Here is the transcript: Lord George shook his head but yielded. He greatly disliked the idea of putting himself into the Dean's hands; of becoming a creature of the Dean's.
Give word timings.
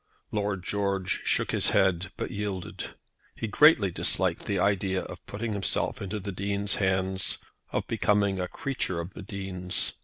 Lord 0.31 0.63
George 0.63 1.21
shook 1.25 1.51
his 1.51 1.69
head 1.77 2.11
but 2.17 2.31
yielded. 2.31 2.95
He 3.35 3.45
greatly 3.47 3.91
disliked 3.91 4.47
the 4.47 4.57
idea 4.57 5.03
of 5.03 5.23
putting 5.27 5.53
himself 5.53 6.01
into 6.01 6.19
the 6.19 6.31
Dean's 6.31 6.77
hands; 6.77 7.37
of 7.71 7.85
becoming 7.85 8.39
a 8.39 8.47
creature 8.47 8.99
of 8.99 9.13
the 9.13 9.21
Dean's. 9.21 9.93